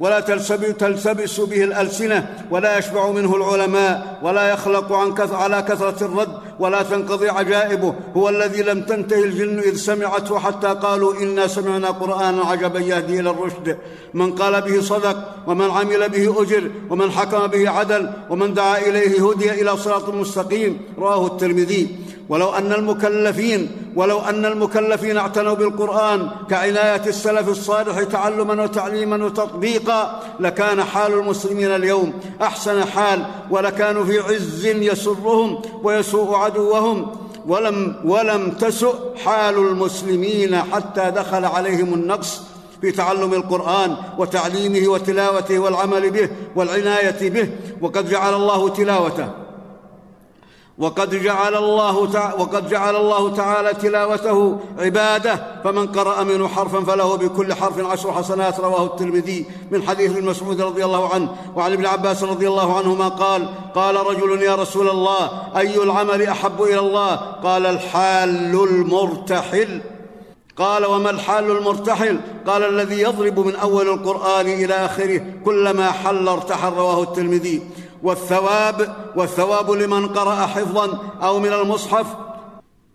ولا 0.00 0.20
تلتبس 0.20 1.40
به 1.40 1.64
الألسنة 1.64 2.46
ولا 2.50 2.78
يشبع 2.78 3.10
منه 3.10 3.36
العلماء 3.36 4.18
ولا 4.22 4.52
يخلق 4.52 4.92
عن 4.92 5.14
كث 5.14 5.32
على 5.32 5.62
كثرة 5.62 6.04
الرد 6.04 6.28
ولا 6.60 6.82
تنقضي 6.82 7.28
عجائبه. 7.28 7.94
هو 8.16 8.28
الذي 8.28 8.62
لم 8.62 8.82
تنتهي 8.82 9.24
الجن 9.24 9.58
إذ 9.58 9.76
سمعته 9.76 10.38
حتى 10.38 10.66
قالوا 10.66 11.14
إنا 11.14 11.46
سمعنا 11.46 11.90
قرآنا 11.90 12.42
عجبا 12.44 12.80
يهدي 12.80 13.20
إلى 13.20 13.30
الرشد. 13.30 13.78
من 14.14 14.32
قال 14.32 14.62
به 14.62 14.80
صدق 14.80 15.16
ومن 15.46 15.70
عمل 15.70 16.08
به 16.08 16.42
أجر 16.42 16.70
ومن 16.90 17.10
حكم 17.10 17.46
به 17.46 17.70
عدل 17.70 18.10
ومن 18.30 18.54
دعا 18.54 18.78
إليه 18.78 19.30
هدي 19.30 19.62
إلى 19.62 19.76
صراط 19.76 20.08
مستقيم. 20.08 20.80
رواه 20.98 21.26
الترمذي. 21.26 22.05
ولو 22.28 22.50
أن 22.50 22.72
المكلفين 22.72 23.70
ولو 23.96 24.20
أن 24.20 24.44
المكلفين 24.44 25.16
اعتنوا 25.16 25.54
بالقرآن 25.54 26.30
كعناية 26.50 27.06
السلف 27.06 27.48
الصالح 27.48 28.02
تعلما 28.02 28.62
وتعليما 28.62 29.24
وتطبيقا 29.24 30.22
لكان 30.40 30.84
حال 30.84 31.12
المسلمين 31.12 31.74
اليوم 31.74 32.12
أحسن 32.42 32.84
حال 32.84 33.26
ولكانوا 33.50 34.04
في 34.04 34.18
عز 34.18 34.66
يسرهم 34.66 35.62
ويسوء 35.82 36.34
عدوهم. 36.34 37.26
ولم 37.46 37.96
ولم 38.04 38.50
تسؤ 38.50 38.94
حال 39.24 39.58
المسلمين 39.58 40.56
حتى 40.56 41.10
دخل 41.10 41.44
عليهم 41.44 41.94
النقص 41.94 42.42
في 42.80 42.92
تعلم 42.92 43.34
القرآن 43.34 43.96
وتعليمه 44.18 44.88
وتلاوته 44.88 45.58
والعمل 45.58 46.10
به 46.10 46.28
والعناية 46.56 47.30
به 47.30 47.50
وقد 47.80 48.08
جعل 48.10 48.34
الله 48.34 48.68
تلاوته. 48.68 49.45
وقد 50.78 51.22
جعل 51.22 51.54
الله 51.54 52.06
تع... 52.06 52.34
وقد 52.34 52.68
جعل 52.68 52.96
الله 52.96 53.34
تعالى 53.34 53.74
تلاوته 53.74 54.58
عبادة 54.78 55.60
فمن 55.64 55.86
قرأ 55.86 56.22
منه 56.22 56.48
حرفا 56.48 56.80
فله 56.80 57.16
بكل 57.16 57.54
حرف 57.54 57.78
عشر 57.78 58.12
حسنات 58.12 58.60
رواه 58.60 58.84
الترمذي 58.84 59.46
من 59.70 59.82
حديث 59.82 60.10
ابن 60.10 60.24
مسعود 60.26 60.60
رضي 60.60 60.84
الله 60.84 61.14
عنه 61.14 61.36
وعن 61.56 61.72
ابن 61.72 61.86
عباس 61.86 62.22
رضي 62.22 62.48
الله 62.48 62.78
عنهما 62.78 63.08
قال 63.08 63.48
قال 63.74 63.96
رجل 64.06 64.42
يا 64.42 64.54
رسول 64.54 64.88
الله 64.88 65.30
أي 65.56 65.82
العمل 65.82 66.22
أحب 66.22 66.62
إلى 66.62 66.78
الله؟ 66.78 67.16
قال 67.16 67.66
الحال 67.66 68.54
المرتحل. 68.54 69.80
قال 70.56 70.86
وما 70.86 71.10
الحال 71.10 71.50
المرتحل؟ 71.50 72.20
قال 72.46 72.64
الذي 72.64 73.00
يضرب 73.00 73.38
من 73.38 73.56
أول 73.56 73.88
القرآن 73.88 74.46
إلى 74.46 74.74
آخره 74.74 75.20
كلما 75.44 75.90
حل 75.92 76.28
ارتحل 76.28 76.72
رواه 76.72 77.02
الترمذي. 77.02 77.62
والثواب 78.02 78.96
والثواب 79.16 79.70
لمن 79.70 80.06
قرأ 80.08 80.46
حفظا 80.46 80.98
أو 81.22 81.40
من 81.40 81.52
المصحف. 81.52 82.06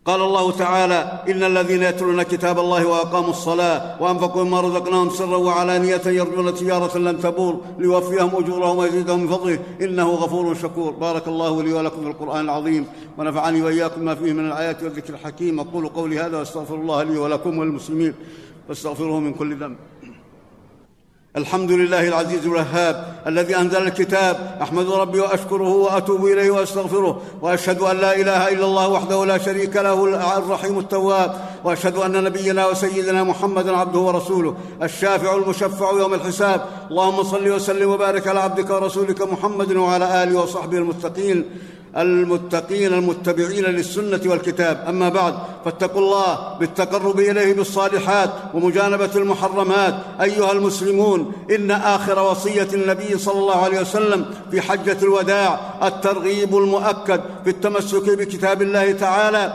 قال 0.06 0.22
الله 0.22 0.52
تعالى 0.52 1.24
ان 1.30 1.44
الذين 1.44 1.84
يتلون 1.84 2.24
كتاب 2.24 2.60
الله 2.60 2.86
واقاموا 2.86 3.30
الصلاه 3.30 4.02
وانفقوا 4.02 4.44
مما 4.44 4.62
رزقناهم 4.62 5.10
سرا 5.10 5.38
وعلانيه 5.38 6.02
يرجون 6.06 6.56
تجاره 6.56 6.98
لن 6.98 7.20
تبور 7.20 7.62
ليوفيهم 7.80 8.36
اجورهم 8.36 8.78
ويزيدهم 8.78 9.20
من 9.20 9.28
فضله 9.28 9.60
انه 9.82 10.10
غفور 10.10 10.56
شكور. 10.56 10.92
بارك 10.92 11.28
الله 11.28 11.64
لي 11.64 11.74
ولكم 11.74 12.02
في 12.02 12.08
القرآن 12.08 12.46
العظيم 12.46 12.86
ونفعني 13.18 13.62
وإياكم 13.62 14.02
ما 14.02 14.16
فيه 14.16 14.34
من 14.34 14.48
الآيات 14.48 14.84
والذكر 14.84 15.14
الحكيم 15.14 15.60
أقول 15.60 15.88
قولي 15.88 16.20
هذا 16.20 16.38
وأستغفر 16.38 16.76
الله 16.76 17.04
لي 17.04 17.18
ولكم 17.18 17.58
وللمسلمين 17.58 18.14
فاستغفروه 18.68 19.20
من 19.20 19.34
كل 19.34 19.56
ذنب. 19.56 19.78
الحمد 21.42 21.72
لله 21.72 22.08
العزيز 22.08 22.46
الوهاب 22.46 22.96
الذي 23.28 23.56
أنزل 23.58 23.88
الكتاب. 23.88 24.58
أحمد 24.62 24.90
ربي 24.90 25.20
وأشكره 25.20 25.70
وأتوب 25.70 26.26
إليه 26.26 26.52
وأستغفره. 26.52 27.22
وأشهد 27.42 27.82
أن 27.82 27.98
لا 27.98 28.16
إله 28.16 28.48
إلا 28.48 28.66
الله 28.66 28.88
وحده 28.88 29.26
لا 29.26 29.38
شريك 29.38 29.76
له 29.76 30.06
الرحيم 30.38 30.80
التواب. 30.80 31.36
وأشهد 31.64 31.96
أن 31.98 32.24
نبينا 32.24 32.68
وسيدنا 32.68 33.24
محمدا 33.24 33.78
عبده 33.78 34.00
ورسوله. 34.00 34.56
الشافع 34.84 35.36
المشفع 35.36 35.92
يوم 35.92 36.14
الحساب. 36.14 36.62
اللهم 36.92 37.24
صل 37.24 37.52
وسلم 37.52 37.90
وبارك 37.90 38.28
على 38.28 38.40
عبدك 38.40 38.70
ورسولك 38.70 39.22
محمد 39.22 39.76
وعلى 39.76 40.24
آله 40.24 40.40
وصحبه 40.40 40.78
المتقين 40.78 41.46
المتقين 41.98 42.94
المتبعين 42.94 43.64
للسنة 43.64 44.22
والكتاب. 44.26 44.86
أما 44.88 45.10
بعد 45.10 45.34
فاتقوا 45.66 46.02
الله 46.02 46.58
بالتقرب 46.60 47.20
إليه 47.20 47.54
بالصالحات 47.54 48.30
ومجانبة 48.54 49.10
المحرمات. 49.16 49.96
أيها 50.22 50.52
المسلمون 50.52 51.34
إن 51.56 51.72
آخر 51.72 52.20
وصية 52.20 52.68
النبي 52.74 53.18
صلى 53.18 53.40
الله 53.40 53.64
عليه 53.64 53.82
وسلم 53.82 54.26
في 54.52 54.62
حجة 54.62 54.98
الوداع 55.02 55.60
الترغيب 55.84 56.58
المؤكد 56.58 57.22
في 57.44 57.50
التمسك 57.50 58.10
بكتاب 58.10 58.62
الله 58.62 58.92
تعالى 58.92 59.54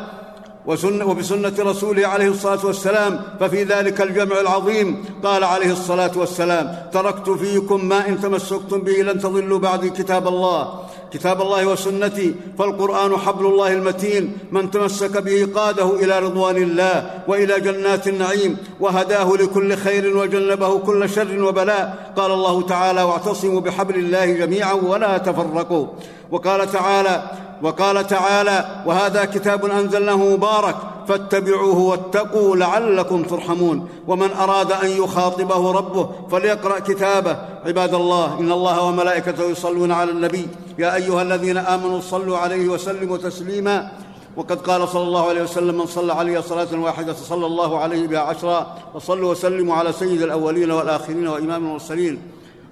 وبسنة 0.66 1.52
رسوله 1.58 2.06
عليه 2.06 2.28
الصلاة 2.28 2.66
والسلام 2.66 3.20
ففي 3.40 3.64
ذلك 3.64 4.00
الجمع 4.00 4.40
العظيم. 4.40 5.04
قال 5.24 5.44
عليه 5.44 5.72
الصلاة 5.72 6.10
والسلام 6.16 6.76
تركت 6.92 7.30
فيكم 7.30 7.84
ما 7.84 8.08
إن 8.08 8.20
تمسكتم 8.20 8.80
به 8.80 8.92
لن 8.92 9.20
تضلوا 9.20 9.58
بعد 9.58 9.86
كتاب 9.86 10.28
الله. 10.28 10.85
كتاب 11.12 11.42
الله 11.42 11.66
وسنتي 11.66 12.34
فالقرآن 12.58 13.16
حبل 13.16 13.46
الله 13.46 13.72
المتين 13.72 14.32
من 14.52 14.70
تمسك 14.70 15.22
به 15.22 15.48
قاده 15.54 15.94
إلى 15.94 16.18
رضوان 16.18 16.56
الله 16.56 17.10
وإلى 17.28 17.60
جنات 17.60 18.08
النعيم 18.08 18.56
وهداه 18.80 19.32
لكل 19.32 19.76
خير 19.76 20.16
وجنبه 20.16 20.78
كل 20.78 21.10
شر 21.10 21.42
وبلاء. 21.42 22.12
قال 22.16 22.30
الله 22.30 22.62
تعالى 22.62 23.02
واعتصموا 23.02 23.60
بحبل 23.60 23.94
الله 23.94 24.26
جميعا 24.26 24.72
ولا 24.72 25.18
تفرقوا 25.18 25.86
وقال 26.30 26.72
تعالى 26.72 27.30
وقال 27.62 28.06
تعالى 28.06 28.82
وهذا 28.86 29.24
كتاب 29.24 29.66
أنزلناه 29.66 30.16
مبارك 30.16 30.76
فاتبعوه 31.08 31.78
واتقوا 31.78 32.56
لعلكم 32.56 33.22
ترحمون. 33.22 33.88
ومن 34.08 34.32
أراد 34.32 34.72
أن 34.72 34.88
يخاطبه 34.88 35.72
ربه 35.72 36.10
فليقرأ 36.30 36.78
كتابه. 36.78 37.36
عباد 37.66 37.94
الله 37.94 38.40
إن 38.40 38.52
الله 38.52 38.82
وملائكته 38.82 39.44
يصلون 39.44 39.92
على 39.92 40.10
النبي. 40.10 40.48
يا 40.78 40.94
أيها 40.94 41.22
الذين 41.22 41.56
آمنوا 41.56 42.00
صلوا 42.00 42.38
عليه 42.38 42.68
وسلموا 42.68 43.16
تسليما. 43.16 43.90
وقد 44.36 44.60
قال 44.60 44.88
صلى 44.88 45.02
الله 45.02 45.28
عليه 45.28 45.42
وسلم 45.42 45.78
من 45.78 45.86
صلى 45.86 46.12
علي 46.12 46.42
صلاة 46.42 46.80
واحدة 46.80 47.14
صلى 47.14 47.46
الله 47.46 47.78
عليه 47.78 48.06
بها 48.06 48.20
عشرا 48.20 48.76
وصلوا 48.94 49.30
وسلموا 49.30 49.74
على 49.74 49.92
سيد 49.92 50.22
الأولين 50.22 50.70
والآخرين 50.70 51.28
وإمام 51.28 51.66
المرسلين. 51.66 52.18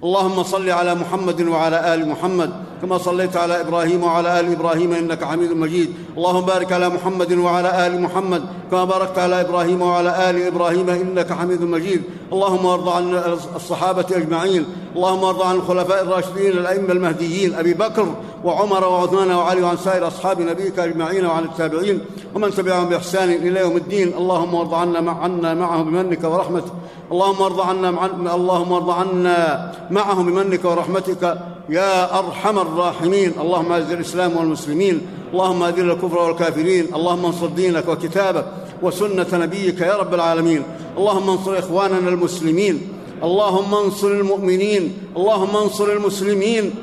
اللهم 0.03 0.43
صل 0.43 0.69
على 0.69 0.95
محمد 0.95 1.41
وعلى 1.41 1.93
آل 1.93 2.09
محمد. 2.09 2.51
كما 2.81 2.97
صليت 2.97 3.37
على 3.37 3.61
إبراهيم 3.61 4.03
وعلى 4.03 4.39
آل 4.39 4.51
إبراهيم 4.51 4.93
إنك 4.93 5.23
حميد 5.23 5.51
مجيد. 5.51 5.93
اللهم 6.17 6.45
بارك 6.45 6.71
على 6.71 6.89
محمد 6.89 7.33
وعلى 7.33 7.87
آل 7.87 8.01
محمد 8.01 8.43
كما 8.71 8.83
باركت 8.85 9.17
على 9.19 9.41
إبراهيم 9.41 9.81
وعلى 9.81 10.29
آل 10.29 10.47
إبراهيم 10.47 10.89
إنك 10.89 11.33
حميد 11.33 11.61
مجيد. 11.61 12.01
اللهم 12.35 12.65
ارض 12.65 12.89
عن 12.89 13.23
الصحابة 13.55 14.05
أجمعين 14.11 14.65
اللهم 14.95 15.23
ارض 15.23 15.41
عن 15.41 15.55
الخلفاء 15.55 16.03
الراشدين 16.03 16.51
الأئمة 16.51 16.91
المهديين 16.91 17.55
أبي 17.55 17.73
بكر 17.73 18.07
وعمر 18.43 18.83
وعثمان 18.87 19.31
وعلي 19.31 19.61
وعن 19.61 19.77
سائر 19.77 20.07
أصحاب 20.07 20.41
نبيك 20.41 20.79
أجمعين 20.79 21.25
وعن 21.25 21.43
التابعين 21.43 22.01
ومن 22.35 22.51
تبعهم 22.51 22.89
بإحسان 22.89 23.29
إلى 23.29 23.59
يوم 23.59 23.77
الدين. 23.77 24.13
اللهم 24.17 24.55
ارض 24.55 24.73
عنا 24.73 25.01
مع 25.01 25.23
عنا 25.23 25.53
معهم 25.53 25.91
بمنك 25.91 26.23
ورحمتك. 26.23 26.71
اللهم 27.11 27.41
ارض 27.41 27.61
عنا 27.61 27.91
مع 27.91 28.05
اللهم 28.35 28.73
ارض 28.73 28.89
عنا 28.89 29.71
معهم 29.91 30.25
بمنك 30.25 30.65
ورحمتك. 30.65 31.37
يا 31.69 32.19
أرحم 32.19 32.59
الراحمين. 32.59 33.33
اللهم 33.41 33.71
أعز 33.71 33.91
الإسلام 33.91 34.37
والمسلمين. 34.37 35.01
اللهم 35.33 35.63
أذل 35.63 35.91
الكفر 35.91 36.17
والكافرين. 36.17 36.95
اللهم 36.95 37.25
انصر 37.25 37.47
دينك 37.47 37.87
وكتابك 37.87 38.45
وسنة 38.81 39.27
نبيك 39.33 39.81
يا 39.81 39.95
رب 39.95 40.13
العالمين. 40.13 40.63
اللهم 40.97 41.29
انصر 41.29 41.59
إخواننا 41.59 42.09
المسلمين. 42.09 42.81
اللهم 43.23 43.75
انصر 43.75 44.07
المؤمنين. 44.07 44.93
اللهم 45.17 45.57
انصر 45.57 45.91
المسلمين. 45.91 46.73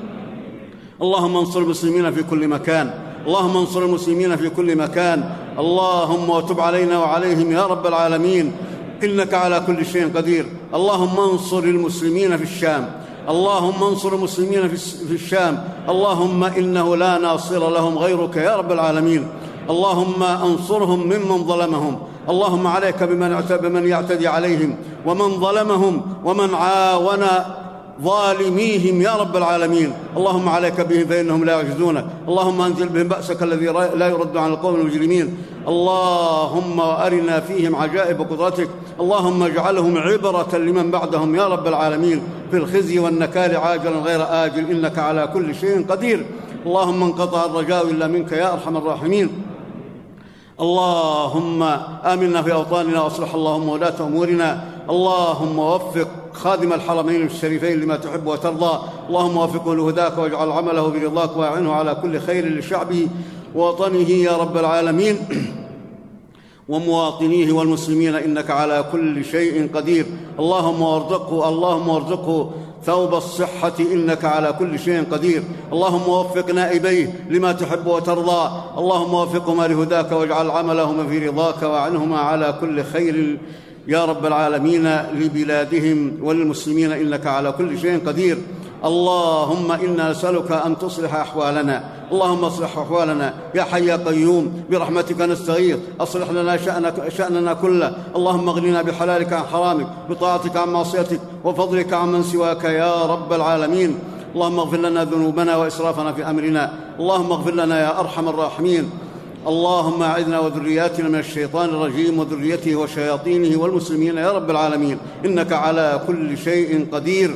اللهم 1.02 1.36
انصر 1.36 1.60
المسلمين 1.60 2.12
في 2.12 2.22
كل 2.22 2.48
مكان. 2.48 2.94
اللهم 3.26 3.56
انصر 3.56 3.82
المسلمين 3.82 4.36
في 4.36 4.48
كل 4.48 4.76
مكان. 4.76 5.30
اللهم 5.58 6.30
وتب 6.30 6.60
علينا 6.60 6.98
وعليهم 6.98 7.52
يا 7.52 7.66
رب 7.66 7.86
العالمين. 7.86 8.52
إنك 9.04 9.34
على 9.34 9.62
كل 9.66 9.86
شيء 9.86 10.16
قدير. 10.16 10.46
اللهم 10.74 11.20
انصر 11.20 11.58
المسلمين 11.58 12.36
في 12.36 12.42
الشام. 12.42 12.90
اللهم 13.28 13.84
انصر 13.84 14.14
المسلمين 14.14 14.68
في 15.08 15.14
الشام. 15.14 15.64
اللهم 15.88 16.44
إنه 16.44 16.96
لا 16.96 17.18
ناصر 17.18 17.70
لهم 17.70 17.98
غيرك 17.98 18.36
يا 18.36 18.56
رب 18.56 18.72
العالمين. 18.72 19.28
اللهم 19.70 20.22
انصرهم 20.22 21.00
ممن 21.00 21.46
ظلمهم. 21.46 21.98
اللهم 22.28 22.66
عليك 22.66 23.02
بمن 23.02 23.40
بمن 23.62 23.86
يعتدي 23.86 24.28
عليهم 24.28 24.76
ومن 25.06 25.40
ظلمهم 25.40 26.02
ومن 26.24 26.54
عاون 26.54 27.24
ظالميهم 28.02 29.02
يا 29.02 29.16
رب 29.16 29.36
العالمين. 29.36 29.92
اللهم 30.16 30.48
عليك 30.48 30.80
بهم 30.80 31.06
فإنهم 31.06 31.44
لا 31.44 31.52
يعجزونك 31.52 32.06
اللهم 32.28 32.60
أنزل 32.60 32.88
بهم 32.88 33.08
بأسك 33.08 33.42
الذي 33.42 33.66
لا 33.94 34.08
يرد 34.08 34.36
عن 34.36 34.50
القوم 34.50 34.74
المجرمين. 34.74 35.36
اللهم 35.68 36.80
أرنا 36.80 37.40
فيهم 37.40 37.76
عجائب 37.76 38.20
قدرتك. 38.20 38.68
اللهم 39.00 39.42
اجعلهم 39.42 39.98
عبرة 39.98 40.56
لمن 40.56 40.90
بعدهم 40.90 41.34
يا 41.34 41.46
رب 41.48 41.66
العالمين. 41.66 42.22
في 42.50 42.56
الخزي 42.56 42.98
والنكال 42.98 43.56
عاجلا 43.56 43.96
غير 43.96 44.26
آجل. 44.44 44.70
إنك 44.70 44.98
على 44.98 45.26
كل 45.26 45.54
شيء 45.54 45.86
قدير. 45.88 46.26
اللهم 46.66 47.02
انقطع 47.02 47.44
الرجاء 47.44 47.90
إلا 47.90 48.06
منك 48.06 48.32
يا 48.32 48.52
أرحم 48.52 48.76
الراحمين. 48.76 49.28
اللهم 50.60 51.62
آمنا 52.04 52.42
في 52.42 52.52
أوطاننا 52.52 53.02
وأصلح 53.02 53.34
اللهم 53.34 53.68
ولاة 53.68 54.00
أمورنا. 54.00 54.64
اللهم 54.90 55.58
وفق 55.58 56.08
خادم 56.32 56.72
الحرمين 56.72 57.26
الشريفين 57.26 57.80
لما 57.80 57.96
تحب 57.96 58.26
وترضى. 58.26 58.78
اللهم 59.08 59.36
وفقه 59.36 59.74
لهداك 59.74 60.18
واجعل 60.18 60.50
عمله 60.50 60.88
برضاك 60.88 61.36
واعنه 61.36 61.72
على 61.72 61.94
كل 61.94 62.20
خير 62.20 62.58
لشعبه 62.58 63.08
ووطنه 63.54 64.10
يا 64.10 64.36
رب 64.36 64.56
العالمين. 64.56 65.16
ومواطنيه 66.68 67.52
والمسلمين 67.52 68.14
إنك 68.14 68.50
على 68.50 68.84
كل 68.92 69.24
شيء 69.24 69.68
قدير. 69.74 70.06
اللهم 70.38 70.82
وارزقه 70.82 71.48
اللهم 71.48 71.88
وارزقه. 71.88 72.50
ثوب 72.86 73.14
الصحة 73.14 73.72
إنك 73.80 74.24
على 74.24 74.54
كل 74.58 74.78
شيء 74.78 75.04
قدير. 75.10 75.42
اللهم 75.72 76.08
وفق 76.08 76.50
نائبيه 76.50 77.26
لما 77.30 77.52
تحب 77.52 77.86
وترضى. 77.86 78.50
اللهم 78.78 79.14
وفقهما 79.14 79.66
لهداك 79.66 80.12
واجعل 80.12 80.50
عملهما 80.50 81.06
في 81.06 81.28
رضاك 81.28 81.62
وعنهما 81.62 82.18
على 82.18 82.58
كل 82.60 82.84
خير. 82.84 83.38
يا 83.88 84.04
رب 84.04 84.26
العالمين 84.26 84.96
لبلادهم 85.14 86.18
وللمسلمين 86.22 86.92
إنك 86.92 87.26
على 87.26 87.52
كل 87.52 87.78
شيء 87.78 88.00
قدير. 88.06 88.38
اللهم 88.84 89.72
إنا 89.72 90.10
نسألك 90.10 90.52
أن 90.52 90.78
تصلح 90.78 91.14
أحوالنا. 91.14 91.84
اللهم 92.12 92.44
اصلح 92.44 92.78
أحوالنا. 92.78 93.34
يا 93.54 93.62
حي 93.62 93.86
يا 93.86 93.96
قيوم 93.96 94.64
برحمتك 94.70 95.20
نستغيث. 95.20 95.78
أصلح 96.00 96.30
لنا 96.30 96.56
شأنك 96.56 97.08
شأننا 97.08 97.52
كله. 97.54 97.94
اللهم 98.16 98.48
اغننا 98.48 98.82
بحلالك 98.82 99.32
عن 99.32 99.42
حرامك 99.52 99.86
بطاعتك 100.10 100.56
عن 100.56 100.68
معصيتك 100.68 101.20
وفضلك 101.44 101.92
عن 101.92 102.12
من 102.12 102.22
سواك 102.22 102.64
يا 102.64 103.06
رب 103.06 103.32
العالمين. 103.32 103.98
اللهم 104.34 104.58
اغفر 104.58 104.76
لنا 104.76 105.04
ذنوبنا 105.04 105.56
وإسرافنا 105.56 106.12
في 106.12 106.30
أمرنا. 106.30 106.72
اللهم 107.00 107.32
اغفر 107.32 107.54
لنا 107.54 107.80
يا 107.80 108.00
أرحم 108.00 108.28
الراحمين. 108.28 108.90
اللهم 109.46 110.02
أعذنا 110.02 110.38
وذرياتنا 110.40 111.08
من 111.08 111.18
الشيطان 111.18 111.68
الرجيم 111.68 112.18
وذريته 112.18 112.76
وشياطينه 112.76 113.62
والمسلمين 113.62 114.16
يا 114.16 114.32
رب 114.32 114.50
العالمين. 114.50 114.98
إنك 115.24 115.52
على 115.52 116.00
كل 116.06 116.38
شيء 116.38 116.86
قدير. 116.92 117.34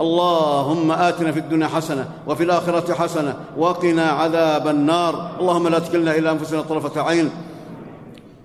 اللهم 0.00 0.92
آتنا 0.92 1.32
في 1.32 1.38
الدنيا 1.38 1.66
حسنة 1.66 2.08
وفي 2.26 2.42
الآخرة 2.42 2.94
حسنة 2.94 3.34
وقنا 3.58 4.10
عذاب 4.10 4.68
النار. 4.68 5.30
اللهم 5.40 5.68
لا 5.68 5.78
تكلنا 5.78 6.14
إلى 6.16 6.30
أنفسنا 6.30 6.60
طرفة 6.60 7.02
عين. 7.02 7.30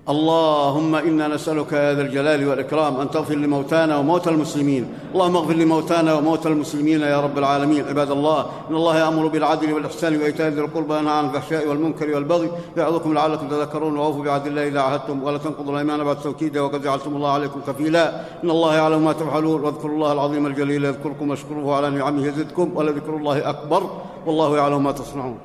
اللهم 0.10 0.96
إنا 0.96 1.28
نسألك 1.28 1.72
يا 1.72 1.94
ذا 1.94 2.02
الجلال 2.02 2.48
والإكرام 2.48 3.00
أن 3.00 3.12
تغفر 3.12 3.36
لموتانا 3.36 3.98
وموتى 3.98 4.30
المسلمين. 4.30 4.94
اللهم 5.14 5.36
اغفر 5.36 5.54
لموتانا 5.54 6.14
وموتى 6.14 6.48
المسلمين 6.50 7.02
يا 7.02 7.22
رب 7.22 7.38
العالمين. 7.38 7.88
عباد 7.88 8.12
الله 8.12 8.46
إن 8.70 8.76
الله 8.76 8.98
يأمر 8.98 9.28
بالعدل 9.28 9.74
والإحسان 9.74 10.22
وإيتاء 10.22 10.48
ذي 10.48 10.62
القربى 10.62 10.94
وينهى 10.94 11.14
عن 11.14 11.26
الفحشاء 11.26 11.68
والمنكر 11.68 12.16
والبغي 12.16 12.52
يعظكم 12.78 13.14
لعلكم 13.14 13.48
تذكرون. 13.48 13.98
وأوفوا 13.98 14.24
بعهد 14.24 14.48
الله 14.48 14.68
إذا 14.68 14.80
عهدتم 14.82 15.24
ولا 15.24 15.38
تنقضوا 15.38 15.74
الأيمان 15.74 16.04
بعد 16.04 16.22
توكيده 16.22 16.64
وقد 16.64 16.82
جعلتم 16.82 17.16
الله 17.16 17.32
عليكم 17.32 17.60
كفيلا 17.68 18.22
إن 18.44 18.50
الله 18.50 18.76
يعلم 18.76 19.06
ما 19.06 19.14
تفعلون. 19.14 19.62
واذكروا 19.62 19.96
الله 19.96 20.12
العظيم 20.14 20.46
الجليل 20.46 20.86
يذكركم 20.86 21.30
واشكروه 21.30 21.76
على 21.76 21.90
نعمه 21.90 22.28
يزدكم 22.28 22.72
ولذكر 22.76 23.16
الله 23.16 23.50
أكبر. 23.50 23.84
والله 24.26 24.58
يعلم 24.58 24.84
ما 24.84 24.92
تصنعون. 24.92 25.38